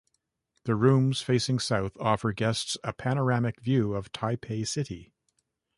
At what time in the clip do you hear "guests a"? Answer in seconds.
2.33-2.91